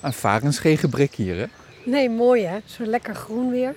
Aan 0.00 0.12
varens 0.12 0.58
geen 0.58 0.78
gebrek 0.78 1.14
hier, 1.14 1.36
hè? 1.36 1.44
Nee, 1.84 2.10
mooi 2.10 2.44
hè. 2.44 2.58
Zo 2.64 2.84
lekker 2.84 3.14
groen 3.14 3.50
weer. 3.50 3.74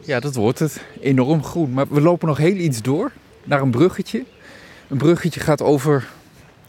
Ja, 0.00 0.20
dat 0.20 0.34
wordt 0.34 0.58
het. 0.58 0.80
Enorm 1.00 1.44
groen. 1.44 1.72
Maar 1.72 1.88
we 1.88 2.00
lopen 2.00 2.28
nog 2.28 2.38
heel 2.38 2.56
iets 2.56 2.82
door 2.82 3.12
naar 3.44 3.60
een 3.60 3.70
bruggetje. 3.70 4.24
Een 4.88 4.98
bruggetje 4.98 5.40
gaat 5.40 5.62
over 5.62 6.08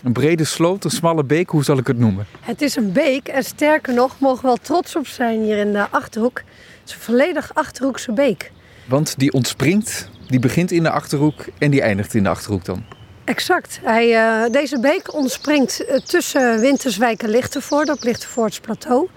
een 0.03 0.13
brede 0.13 0.43
sloot, 0.43 0.83
een 0.83 0.91
smalle 0.91 1.23
beek. 1.23 1.49
Hoe 1.49 1.63
zal 1.63 1.77
ik 1.77 1.87
het 1.87 1.97
noemen? 1.97 2.25
Het 2.39 2.61
is 2.61 2.75
een 2.75 2.91
beek 2.91 3.27
en 3.27 3.43
sterker 3.43 3.93
nog, 3.93 4.19
mogen 4.19 4.41
we 4.41 4.47
wel 4.47 4.57
trots 4.57 4.95
op 4.95 5.07
zijn 5.07 5.41
hier 5.41 5.57
in 5.57 5.71
de 5.71 5.89
Achterhoek. 5.89 6.37
Het 6.37 6.89
is 6.89 6.93
een 6.93 7.01
volledig 7.01 7.53
Achterhoekse 7.53 8.11
beek. 8.11 8.51
Want 8.87 9.19
die 9.19 9.31
ontspringt, 9.33 10.09
die 10.27 10.39
begint 10.39 10.71
in 10.71 10.83
de 10.83 10.89
Achterhoek 10.89 11.45
en 11.57 11.71
die 11.71 11.81
eindigt 11.81 12.13
in 12.13 12.23
de 12.23 12.29
Achterhoek 12.29 12.65
dan. 12.65 12.83
Exact. 13.25 13.79
Hij, 13.83 14.15
eh, 14.15 14.51
deze 14.51 14.79
beek 14.79 15.13
ontspringt 15.13 15.85
eh, 15.85 15.97
tussen 15.99 16.59
Winterswijk 16.59 17.23
en 17.23 17.29
Lichtenvoort 17.29 17.89
op 17.89 18.03
Lichtenvoorts 18.03 18.59
plateau. 18.59 19.07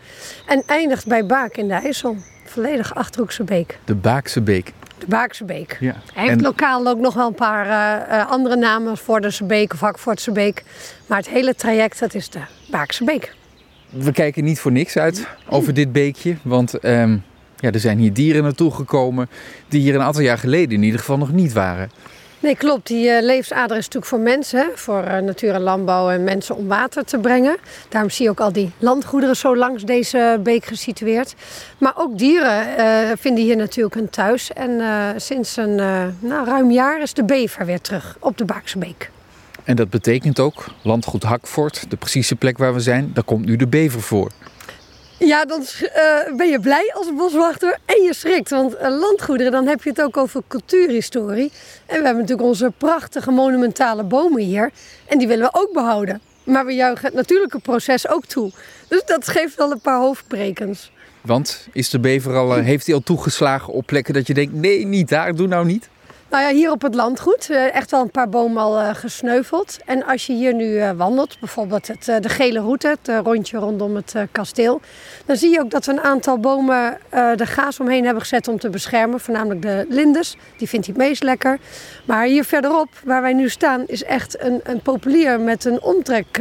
En 0.46 0.62
eindigt 0.66 1.06
bij 1.06 1.27
Baak 1.27 1.56
in 1.56 1.69
de 1.69 1.74
IJssel. 1.74 2.16
Volledig 2.45 2.95
Achterhoekse 2.95 3.45
beek. 3.45 3.79
De 3.84 3.95
Baakse 3.95 4.41
Beek. 4.41 4.73
De 4.98 5.06
Baakse 5.06 5.45
beek. 5.45 5.77
Ja. 5.80 5.95
Hij 6.15 6.23
heeft 6.24 6.37
En- 6.37 6.42
lokaal 6.42 6.87
ook 6.87 6.98
nog 6.98 7.15
wel 7.15 7.27
een 7.27 7.34
paar 7.34 7.66
eh, 7.66 8.20
eh, 8.20 8.30
andere 8.30 8.56
namen. 8.56 8.96
Vorderse 8.96 9.45
beek 9.45 9.73
of 9.73 9.80
Hakvoortse 9.80 10.30
beek. 10.32 10.65
Maar 11.07 11.18
het 11.18 11.29
hele 11.29 11.54
traject, 11.54 11.98
dat 11.98 12.15
is 12.15 12.30
de 12.30 12.41
Baakse 12.70 13.04
beek. 13.04 13.34
We 13.91 14.12
kijken 14.12 14.45
niet 14.45 14.59
voor 14.60 14.73
niks 14.73 14.96
uit 14.96 15.27
over 15.48 15.74
dit 15.74 15.93
beekje. 15.93 16.37
Want 16.43 16.79
ehm, 16.79 17.16
ja, 17.57 17.70
er 17.70 17.80
zijn 17.80 17.98
hier 17.98 18.12
dieren 18.12 18.43
naartoe 18.43 18.70
gekomen 18.74 19.29
die 19.68 19.80
hier 19.80 19.95
een 19.95 20.02
aantal 20.02 20.23
jaar 20.23 20.38
geleden 20.38 20.77
in 20.77 20.82
ieder 20.82 21.01
geval 21.01 21.18
nog 21.18 21.32
niet 21.32 21.52
waren. 21.52 21.91
Nee, 22.46 22.56
klopt. 22.56 22.86
Die 22.86 23.10
eh, 23.10 23.23
levensader 23.23 23.77
is 23.77 23.84
natuurlijk 23.84 24.06
voor 24.06 24.20
mensen, 24.20 24.70
voor 24.74 25.02
eh, 25.02 25.23
natuur 25.23 25.54
en 25.54 25.60
landbouw 25.60 26.10
en 26.10 26.24
mensen 26.24 26.56
om 26.56 26.66
water 26.66 27.04
te 27.04 27.18
brengen. 27.18 27.56
Daarom 27.88 28.10
zie 28.10 28.24
je 28.24 28.30
ook 28.30 28.41
al 28.41 28.52
die 28.52 28.70
landgoederen 28.78 29.37
zo 29.37 29.56
langs 29.56 29.84
deze 29.84 30.40
beek 30.43 30.65
gesitueerd. 30.65 31.34
Maar 31.79 31.93
ook 31.96 32.18
dieren 32.18 32.76
eh, 32.76 33.16
vinden 33.18 33.45
hier 33.45 33.56
natuurlijk 33.56 33.95
een 33.95 34.10
thuis. 34.10 34.52
En 34.52 34.80
sinds 35.21 35.56
een 35.56 35.74
nou, 36.18 36.46
ruim 36.46 36.71
jaar 36.71 37.02
is 37.02 37.12
de 37.12 37.24
bever 37.24 37.66
weer 37.66 37.80
terug 37.80 38.16
op 38.21 38.38
de 38.38 38.45
Baakse 38.45 38.78
Beek. 38.78 39.10
En 39.65 39.76
dat 39.76 39.90
betekent 39.90 40.40
ook, 40.40 40.65
landgoed 40.82 41.23
Hakvoort, 41.23 41.90
de 41.90 41.96
precieze 41.96 42.37
plek 42.37 42.59
waar 42.59 42.74
we 42.74 42.80
zijn, 42.80 43.10
daar 43.15 43.24
komt 43.24 43.45
nu 43.45 43.56
de 43.56 43.66
bever 43.66 44.01
voor. 44.01 44.30
Ja, 45.18 45.45
dan 45.45 45.62
eh, 45.92 46.36
ben 46.36 46.48
je 46.48 46.60
blij 46.60 46.92
als 46.95 47.14
boswachter 47.14 47.78
en 47.84 48.02
je 48.02 48.14
schrikt. 48.14 48.50
Want 48.50 48.74
eh, 48.74 48.98
landgoederen, 48.98 49.52
dan 49.52 49.66
heb 49.66 49.82
je 49.82 49.90
het 49.90 50.02
ook 50.02 50.16
over 50.16 50.42
cultuurhistorie. 50.48 51.52
En 51.86 51.98
we 51.98 52.04
hebben 52.04 52.20
natuurlijk 52.20 52.48
onze 52.48 52.72
prachtige 52.78 53.30
monumentale 53.30 54.02
bomen 54.02 54.42
hier. 54.42 54.70
En 55.06 55.18
die 55.18 55.28
willen 55.28 55.50
we 55.52 55.60
ook 55.60 55.72
behouden. 55.72 56.20
Maar 56.44 56.66
we 56.66 56.72
juichen 56.72 57.06
het 57.06 57.14
natuurlijke 57.14 57.59
proces 57.59 58.09
ook 58.09 58.26
toe. 58.26 58.50
Dus 58.88 59.02
dat 59.04 59.28
geeft 59.28 59.54
wel 59.54 59.70
een 59.70 59.80
paar 59.80 59.98
hoofdbrekens. 59.98 60.90
Want 61.20 61.68
is 61.72 61.90
de 61.90 62.00
bever 62.00 62.37
al, 62.37 62.56
eh, 62.56 62.64
heeft 62.64 62.87
hij 62.87 62.94
al 62.94 63.00
toegeslagen 63.00 63.72
op 63.72 63.87
plekken 63.87 64.14
dat 64.14 64.26
je 64.26 64.34
denkt, 64.34 64.53
nee, 64.53 64.87
niet 64.87 65.09
daar, 65.09 65.34
doe 65.34 65.47
nou 65.47 65.66
niet? 65.66 65.88
Nou 66.28 66.43
ja, 66.43 66.50
hier 66.50 66.71
op 66.71 66.82
het 66.82 66.94
landgoed, 66.94 67.50
eh, 67.50 67.75
echt 67.75 67.91
wel 67.91 68.00
een 68.00 68.10
paar 68.10 68.28
bomen 68.28 68.62
al 68.62 68.78
eh, 68.78 68.94
gesneuveld. 68.94 69.77
En 69.84 70.05
als 70.05 70.27
je 70.27 70.33
hier 70.33 70.55
nu 70.55 70.78
eh, 70.78 70.91
wandelt, 70.91 71.38
bijvoorbeeld 71.41 71.87
het, 71.87 72.05
de 72.22 72.28
gele 72.28 72.60
route, 72.60 72.88
het 72.88 73.25
rondje 73.25 73.59
rondom 73.59 73.97
het 73.97 74.15
kasteel, 74.33 74.81
dan 75.27 75.37
zie 75.37 75.50
je 75.50 75.60
ook 75.60 75.71
dat 75.71 75.87
we 75.87 75.93
een 75.93 76.00
aantal 76.00 76.38
bomen 76.38 76.99
de 77.37 77.47
gaas 77.47 77.81
omheen 77.81 78.05
hebben 78.05 78.22
gezet 78.22 78.49
om 78.49 78.59
te 78.59 78.71
beschermen. 78.71 79.21
Voornamelijk 79.21 79.62
de 79.62 79.87
lindes, 79.88 80.37
die 80.56 80.69
vindt 80.69 80.87
hij 80.87 80.94
het 80.99 81.06
meest 81.06 81.22
lekker. 81.22 81.59
Maar 82.05 82.25
hier 82.25 82.44
verderop, 82.44 82.88
waar 83.05 83.22
wij 83.22 83.33
nu 83.33 83.49
staan, 83.49 83.83
is 83.87 84.05
echt 84.05 84.43
een, 84.43 84.61
een 84.62 84.81
populier 84.81 85.41
met 85.41 85.65
een 85.65 85.83
omtrek. 85.83 86.38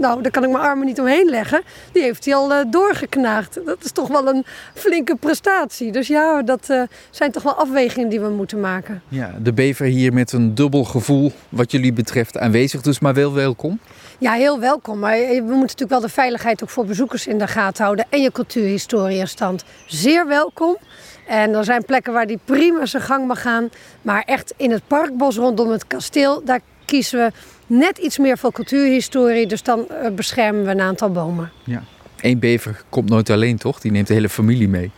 nou, 0.00 0.22
daar 0.22 0.30
kan 0.30 0.44
ik 0.44 0.50
mijn 0.50 0.64
armen 0.64 0.86
niet 0.86 1.00
omheen 1.00 1.28
leggen. 1.28 1.62
Die 1.92 2.02
heeft 2.02 2.24
hij 2.24 2.34
al 2.34 2.70
doorgeknaagd. 2.70 3.58
Dat 3.64 3.84
is 3.84 3.92
toch 3.92 4.08
wel 4.08 4.28
een 4.28 4.44
flinke 4.74 5.16
prestatie. 5.16 5.92
Dus 5.92 6.06
ja, 6.06 6.42
dat 6.42 6.66
zijn 7.10 7.30
toch 7.30 7.42
wel 7.42 7.54
afwegingen 7.54 8.08
die 8.08 8.20
we 8.20 8.28
moeten 8.28 8.60
maken. 8.60 8.85
Ja, 9.08 9.34
de 9.42 9.52
bever 9.52 9.86
hier 9.86 10.12
met 10.12 10.32
een 10.32 10.54
dubbel 10.54 10.84
gevoel 10.84 11.32
wat 11.48 11.70
jullie 11.70 11.92
betreft 11.92 12.38
aanwezig, 12.38 12.80
dus 12.80 12.98
maar 12.98 13.14
wel 13.14 13.32
welkom. 13.32 13.78
Ja, 14.18 14.32
heel 14.32 14.60
welkom. 14.60 14.98
Maar 14.98 15.18
we 15.18 15.34
moeten 15.34 15.58
natuurlijk 15.58 15.90
wel 15.90 16.00
de 16.00 16.08
veiligheid 16.08 16.62
ook 16.62 16.70
voor 16.70 16.84
bezoekers 16.86 17.26
in 17.26 17.38
de 17.38 17.46
gaten 17.46 17.84
houden. 17.84 18.06
En 18.10 18.22
je 18.22 18.32
cultuurhistorie 18.32 19.18
in 19.18 19.28
stand. 19.28 19.64
Zeer 19.86 20.26
welkom. 20.26 20.76
En 21.26 21.54
er 21.54 21.64
zijn 21.64 21.84
plekken 21.84 22.12
waar 22.12 22.26
die 22.26 22.38
prima 22.44 22.86
zijn 22.86 23.02
gang 23.02 23.26
mag 23.26 23.42
gaan. 23.42 23.68
Maar 24.02 24.22
echt 24.22 24.54
in 24.56 24.70
het 24.70 24.82
parkbos 24.86 25.36
rondom 25.36 25.70
het 25.70 25.86
kasteel, 25.86 26.44
daar 26.44 26.60
kiezen 26.84 27.18
we 27.18 27.32
net 27.66 27.98
iets 27.98 28.18
meer 28.18 28.38
voor 28.38 28.52
cultuurhistorie. 28.52 29.46
Dus 29.46 29.62
dan 29.62 29.88
eh, 29.88 30.10
beschermen 30.10 30.64
we 30.64 30.70
een 30.70 30.80
aantal 30.80 31.10
bomen. 31.10 31.52
Ja. 31.64 31.82
Eén 32.20 32.38
bever 32.38 32.82
komt 32.88 33.08
nooit 33.08 33.30
alleen, 33.30 33.58
toch? 33.58 33.80
Die 33.80 33.90
neemt 33.90 34.06
de 34.06 34.14
hele 34.14 34.28
familie 34.28 34.68
mee. 34.68 34.90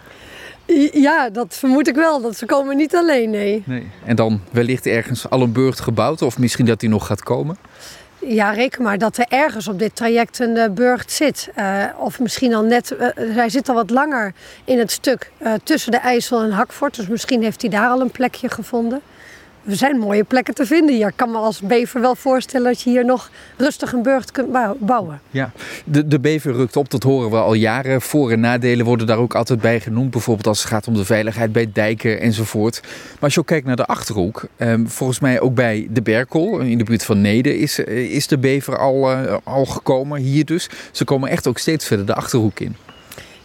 Ja, 0.92 1.30
dat 1.30 1.54
vermoed 1.54 1.88
ik 1.88 1.94
wel. 1.94 2.20
Dat 2.20 2.36
ze 2.36 2.46
komen 2.46 2.76
niet 2.76 2.94
alleen, 2.94 3.30
nee. 3.30 3.62
Nee. 3.66 3.86
En 4.04 4.16
dan 4.16 4.40
wellicht 4.50 4.86
ergens 4.86 5.30
al 5.30 5.42
een 5.42 5.52
burcht 5.52 5.80
gebouwd, 5.80 6.22
of 6.22 6.38
misschien 6.38 6.66
dat 6.66 6.80
die 6.80 6.88
nog 6.88 7.06
gaat 7.06 7.22
komen. 7.22 7.56
Ja, 8.18 8.50
reken 8.50 8.82
maar 8.82 8.98
dat 8.98 9.16
er 9.16 9.26
ergens 9.28 9.68
op 9.68 9.78
dit 9.78 9.96
traject 9.96 10.38
een 10.38 10.56
eh, 10.56 10.70
burcht 10.70 11.12
zit. 11.12 11.48
Eh, 11.54 11.84
of 11.96 12.20
misschien 12.20 12.54
al 12.54 12.62
net, 12.62 12.96
eh, 12.96 13.08
hij 13.14 13.48
zit 13.48 13.68
al 13.68 13.74
wat 13.74 13.90
langer 13.90 14.32
in 14.64 14.78
het 14.78 14.90
stuk 14.90 15.30
tussen 15.62 15.90
de 15.90 15.98
IJssel 15.98 16.42
en 16.42 16.50
Hakvoort. 16.50 16.96
Dus 16.96 17.06
misschien 17.06 17.42
heeft 17.42 17.60
hij 17.60 17.70
daar 17.70 17.88
al 17.88 18.00
een 18.00 18.10
plekje 18.10 18.48
gevonden. 18.48 19.00
Er 19.64 19.76
zijn 19.76 19.98
mooie 19.98 20.24
plekken 20.24 20.54
te 20.54 20.66
vinden. 20.66 20.94
Ik 21.06 21.12
kan 21.16 21.30
me 21.30 21.36
als 21.36 21.60
bever 21.60 22.00
wel 22.00 22.14
voorstellen 22.14 22.66
dat 22.66 22.80
je 22.82 22.90
hier 22.90 23.04
nog 23.04 23.30
rustig 23.56 23.92
een 23.92 24.02
burcht 24.02 24.30
kunt 24.30 24.52
bouw- 24.52 24.76
bouwen. 24.78 25.20
Ja, 25.30 25.50
de, 25.84 26.06
de 26.08 26.20
bever 26.20 26.52
rukt 26.52 26.76
op, 26.76 26.90
dat 26.90 27.02
horen 27.02 27.30
we 27.30 27.36
al 27.36 27.54
jaren. 27.54 28.00
Voor- 28.02 28.30
en 28.30 28.40
nadelen 28.40 28.86
worden 28.86 29.06
daar 29.06 29.18
ook 29.18 29.34
altijd 29.34 29.60
bij 29.60 29.80
genoemd. 29.80 30.10
Bijvoorbeeld 30.10 30.46
als 30.46 30.58
het 30.58 30.68
gaat 30.68 30.86
om 30.86 30.94
de 30.94 31.04
veiligheid 31.04 31.52
bij 31.52 31.70
dijken 31.72 32.20
enzovoort. 32.20 32.80
Maar 32.82 33.20
als 33.20 33.34
je 33.34 33.40
ook 33.40 33.46
kijkt 33.46 33.66
naar 33.66 33.76
de 33.76 33.86
Achterhoek, 33.86 34.44
ehm, 34.56 34.86
volgens 34.86 35.20
mij 35.20 35.40
ook 35.40 35.54
bij 35.54 35.86
de 35.90 36.02
Berkel, 36.02 36.58
in 36.58 36.78
de 36.78 36.84
buurt 36.84 37.04
van 37.04 37.20
Nede, 37.20 37.58
is, 37.58 37.84
eh, 37.84 38.10
is 38.14 38.26
de 38.26 38.38
bever 38.38 38.78
al, 38.78 39.10
eh, 39.10 39.36
al 39.44 39.64
gekomen. 39.64 40.20
Hier 40.20 40.44
dus. 40.44 40.68
Ze 40.92 41.04
komen 41.04 41.30
echt 41.30 41.46
ook 41.46 41.58
steeds 41.58 41.86
verder 41.86 42.06
de 42.06 42.14
Achterhoek 42.14 42.60
in. 42.60 42.76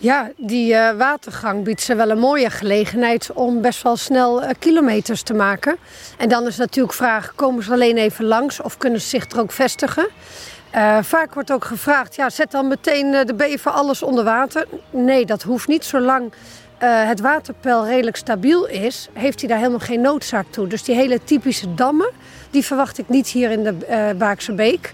Ja, 0.03 0.31
die 0.37 0.73
eh, 0.75 0.97
watergang 0.97 1.63
biedt 1.63 1.81
ze 1.81 1.95
wel 1.95 2.09
een 2.09 2.19
mooie 2.19 2.49
gelegenheid 2.49 3.31
om 3.33 3.61
best 3.61 3.83
wel 3.83 3.95
snel 3.95 4.41
eh, 4.41 4.49
kilometers 4.59 5.21
te 5.21 5.33
maken. 5.33 5.75
En 6.17 6.29
dan 6.29 6.47
is 6.47 6.57
natuurlijk 6.57 6.93
vraag, 6.93 7.35
komen 7.35 7.63
ze 7.63 7.71
alleen 7.71 7.97
even 7.97 8.25
langs 8.25 8.61
of 8.61 8.77
kunnen 8.77 9.01
ze 9.01 9.07
zich 9.07 9.31
er 9.31 9.39
ook 9.39 9.51
vestigen? 9.51 10.07
Eh, 10.71 10.97
vaak 11.01 11.33
wordt 11.33 11.51
ook 11.51 11.65
gevraagd, 11.65 12.15
ja, 12.15 12.29
zet 12.29 12.51
dan 12.51 12.67
meteen 12.67 13.11
de 13.11 13.33
bever 13.35 13.71
alles 13.71 14.03
onder 14.03 14.23
water. 14.23 14.67
Nee, 14.89 15.25
dat 15.25 15.43
hoeft 15.43 15.67
niet. 15.67 15.85
Zolang 15.85 16.33
het 16.85 17.19
waterpeil 17.19 17.85
redelijk 17.85 18.15
stabiel 18.17 18.67
is, 18.67 19.09
heeft 19.13 19.39
hij 19.39 19.49
daar 19.49 19.57
helemaal 19.57 19.79
geen 19.79 20.01
noodzaak 20.01 20.45
toe. 20.49 20.67
Dus 20.67 20.83
die 20.83 20.95
hele 20.95 21.23
typische 21.23 21.73
dammen, 21.73 22.11
die 22.49 22.65
verwacht 22.65 22.97
ik 22.97 23.09
niet 23.09 23.27
hier 23.27 23.51
in 23.51 23.63
de 23.63 24.15
Baakse 24.17 24.53
Beek. 24.53 24.93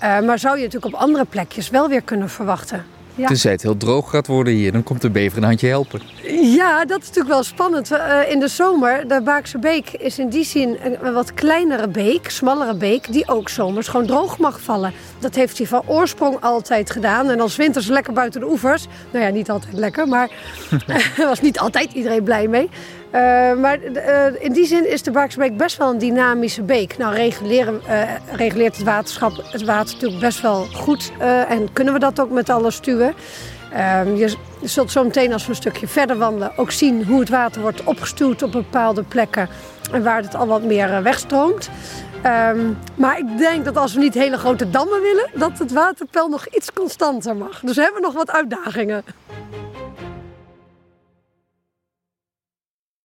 Maar 0.00 0.38
zou 0.38 0.56
je 0.56 0.64
natuurlijk 0.64 0.94
op 0.94 1.00
andere 1.00 1.24
plekjes 1.24 1.70
wel 1.70 1.88
weer 1.88 2.02
kunnen 2.02 2.30
verwachten. 2.30 2.99
Ja. 3.20 3.26
Tenzij 3.26 3.50
het 3.50 3.62
heel 3.62 3.76
droog 3.76 4.10
gaat 4.10 4.26
worden 4.26 4.52
hier, 4.52 4.72
dan 4.72 4.82
komt 4.82 5.02
de 5.02 5.10
bever 5.10 5.38
een 5.38 5.44
handje 5.44 5.66
helpen. 5.66 6.00
Ja, 6.42 6.84
dat 6.84 7.00
is 7.00 7.06
natuurlijk 7.06 7.34
wel 7.34 7.42
spannend. 7.42 7.90
Eh, 7.90 8.30
in 8.30 8.40
de 8.40 8.48
zomer, 8.48 9.08
de 9.08 9.20
Baakse 9.22 9.58
Beek 9.58 9.90
is 9.90 10.18
in 10.18 10.28
die 10.28 10.44
zin 10.44 10.78
een, 10.82 11.12
wat 11.12 11.34
kleinere 11.34 11.88
beek, 11.88 12.30
smallere 12.30 12.74
beek, 12.74 13.12
die 13.12 13.28
ook 13.28 13.48
zomers 13.48 13.88
gewoon 13.88 14.06
droog 14.06 14.38
mag 14.38 14.60
vallen. 14.60 14.92
Dat 15.18 15.34
heeft 15.34 15.58
hij 15.58 15.66
van 15.66 15.82
oorsprong 15.86 16.40
altijd 16.40 16.90
gedaan. 16.90 17.30
En 17.30 17.40
als 17.40 17.56
winters 17.56 17.86
lekker 17.86 18.12
buiten 18.12 18.40
de 18.40 18.46
oevers. 18.46 18.86
Nou 19.10 19.24
ja, 19.24 19.30
niet 19.30 19.50
altijd 19.50 19.72
lekker, 19.72 20.08
maar 20.08 20.30
was 21.16 21.40
niet 21.40 21.58
altijd 21.58 21.92
iedereen 21.92 22.24
blij 22.24 22.48
mee. 22.48 22.68
Eh, 23.10 23.54
maar 23.54 23.82
eh, 23.82 24.44
in 24.44 24.52
die 24.52 24.66
zin 24.66 24.90
is 24.90 25.02
de 25.02 25.10
Baakse 25.10 25.38
Beek 25.38 25.56
best 25.56 25.76
wel 25.76 25.90
een 25.90 25.98
dynamische 25.98 26.62
beek. 26.62 26.98
Nou, 26.98 27.14
eh, 27.14 27.32
reguleert 28.32 28.76
het 28.76 28.84
waterschap 28.84 29.32
het 29.50 29.64
water 29.64 29.94
natuurlijk 29.94 30.20
best 30.20 30.40
wel 30.40 30.66
goed. 30.74 31.12
en 31.48 31.72
kunnen 31.72 31.94
we 31.94 32.00
dat 32.00 32.20
ook 32.20 32.30
met 32.30 32.50
alle 32.50 32.70
stuwen. 32.70 33.14
Ehm, 33.72 34.14
je 34.14 34.34
zult 34.62 34.90
zo 34.90 35.04
meteen 35.04 35.32
als 35.32 35.42
we 35.42 35.50
een 35.50 35.56
stukje 35.56 35.88
verder 35.88 36.18
wandelen 36.18 36.52
ook 36.56 36.70
zien 36.70 37.04
hoe 37.04 37.20
het 37.20 37.28
water 37.28 37.60
wordt 37.60 37.84
opgestuwd 37.84 38.42
op 38.42 38.52
bepaalde 38.52 39.02
plekken 39.02 39.48
en 39.92 40.02
waar 40.02 40.22
het 40.22 40.34
al 40.34 40.46
wat 40.46 40.62
meer 40.62 41.02
wegstroomt. 41.02 41.70
Ehm, 42.22 42.58
maar 42.94 43.18
ik 43.18 43.38
denk 43.38 43.64
dat 43.64 43.76
als 43.76 43.94
we 43.94 44.00
niet 44.00 44.14
hele 44.14 44.38
grote 44.38 44.70
dammen 44.70 45.02
willen, 45.02 45.30
dat 45.34 45.58
het 45.58 45.72
waterpeil 45.72 46.28
nog 46.28 46.46
iets 46.46 46.72
constanter 46.72 47.36
mag. 47.36 47.60
Dus 47.60 47.76
we 47.76 47.82
hebben 47.82 48.02
nog 48.02 48.12
wat 48.12 48.30
uitdagingen. 48.30 49.04